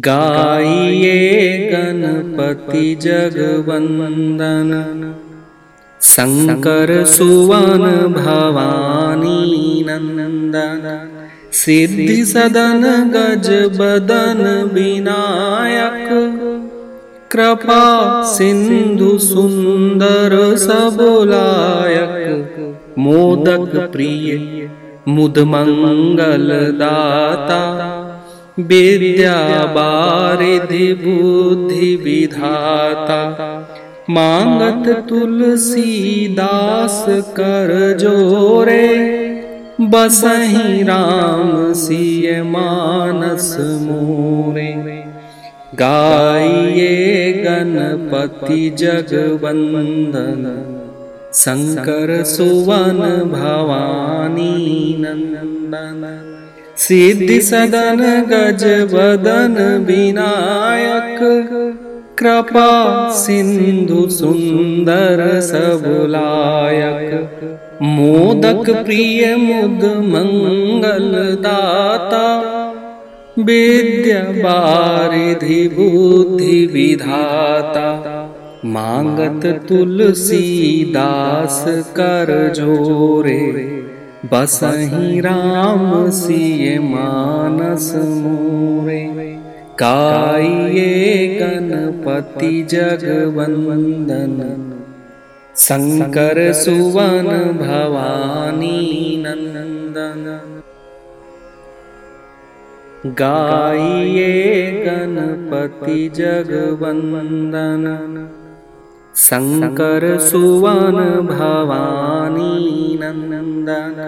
गाये 0.00 1.70
गणपति 1.72 2.94
जगवन्दन। 3.02 4.70
शङ्कर 6.02 7.04
सुवन 7.04 7.78
भवानी 8.12 9.84
नन्दन। 9.88 11.08
सिद्धिसदन 11.52 12.82
गज 13.14 13.50
बदन 13.80 14.70
विनायक। 14.74 16.08
कृपा 17.32 18.22
सिन्धु 18.22 19.18
सुन्दर 19.18 20.56
सबलायक 20.56 22.22
मोदक 22.98 23.90
प्रिय 23.92 24.70
मुद 25.08 25.38
दाता 28.60 28.98
विद्या 28.98 29.64
बारिधि 29.66 30.94
बुद्धि 30.94 31.96
विधाता। 31.96 33.20
मांगत 34.10 35.08
तुलसी 35.08 36.28
दास 36.28 37.06
कर 37.08 37.98
जोरे। 38.00 38.88
बसही 39.80 40.82
राम 40.82 41.72
सिय 41.72 42.42
मानस 42.42 43.56
मोरे। 43.60 45.04
गाइए 45.74 47.32
गणपति 47.32 48.70
जगवंदन। 48.78 50.42
सुवन 52.24 52.98
भवानी 53.32 54.96
नंदन 54.98 56.02
सिद्धि 56.76 57.40
सदन 57.40 58.00
गज 58.30 58.64
बदन 58.94 59.84
विनायक। 59.84 61.18
कृपा 62.18 62.70
सिंधु 63.12 64.08
सुंदर 64.08 65.40
सबलायक। 65.40 67.10
मोदक 67.82 68.70
प्रिय 68.84 69.36
मुद 69.36 69.84
मंगल 69.84 71.36
दाता। 71.40 72.26
विद्या 73.38 74.22
बारिधि 74.22 75.68
बुद्धि 75.68 76.66
विधाता 76.66 77.88
मांगत 78.64 79.44
तुलसी 79.68 80.92
दास 80.94 81.64
कर 81.96 82.30
जोरे 82.56 83.40
बसहि 84.32 85.20
राम 85.20 86.10
सिय 86.10 86.78
मानस 86.78 87.90
मोरे। 87.94 89.00
काये 89.80 90.92
गणपति 91.40 92.62
जगवन्दन 92.70 94.38
शङ्कर 95.64 96.40
सुवन 96.52 97.28
भवानी 97.58 98.78
नन्दन 99.24 100.24
गाये 103.20 104.30
गणपति 104.86 106.08
जगवन्दन 106.16 107.84
शङ्कर 109.14 110.04
सुवन 110.26 110.98
भवानी 111.26 112.98
नन्दन 113.00 113.98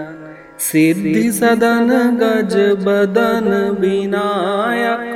सिद्धिसदन 0.67 1.91
गज 2.21 2.55
बदन 2.85 3.49
विनायक 3.81 5.13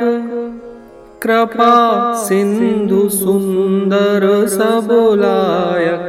कृपा 1.23 1.73
सिन्धु 2.25 3.07
सुन्दर 3.15 4.25
सबलायक 4.57 6.05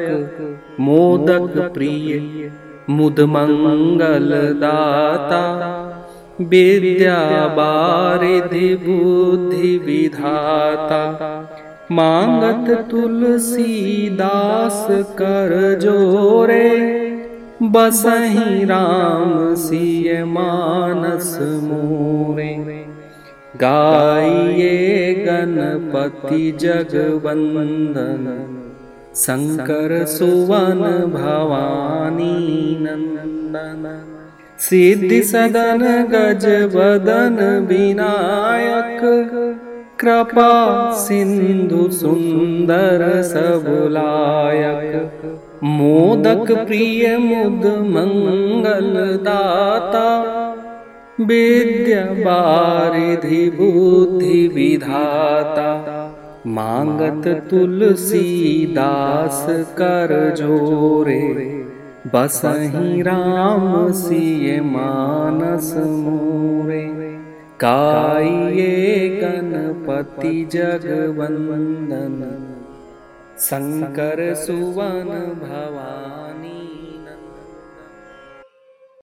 मोदक 0.81 1.59
प्रिय 1.75 2.51
मुद 2.91 3.21
दाता 4.61 5.43
विद्या 6.51 7.19
बारिधि 7.57 8.69
बुद्धि 8.85 9.77
विधाता 9.87 11.03
मांगत 11.93 12.69
तुलसी 12.91 14.09
दास 14.11 14.87
कर 15.19 15.53
जोरे 15.81 16.69
बसही 17.63 18.65
राम 18.65 19.33
सिय 19.55 20.23
मानस 20.25 21.33
मोरे। 21.63 22.53
गाइए 23.63 24.77
गणपति 25.27 26.53
जगवंदन 26.61 28.27
शंकर 29.17 30.05
सुवन 30.07 30.83
भवानी 31.15 32.37
नंदन। 32.81 33.85
सिद्धि 34.59 35.23
सदन 35.23 35.83
गज 36.13 36.47
बदन 36.75 37.39
विनायक 37.69 39.03
कृपा 40.01 40.51
सिन्धु 40.99 41.89
सुन्दर 41.93 43.03
सबलायक 43.31 44.93
मोदक 45.79 46.53
प्रिय 46.67 47.17
मुद 47.19 47.67
दाता 49.27 50.07
विद्या 51.31 52.05
बारिधि 52.25 53.43
बुद्धि 53.57 54.41
विधाता 54.55 55.71
कर 59.79 60.13
जोरे 60.37 61.21
बसही 62.15 63.03
राम 63.03 63.67
सिय 64.01 64.61
मानस 64.67 65.73
मोरे 65.79 66.80
काये 67.65 69.09
गणपति 69.23 70.49
जगवन्दन। 70.53 72.17
शङ्कर 73.39 74.35
सुवन 74.35 75.11
भवानी 75.43 76.20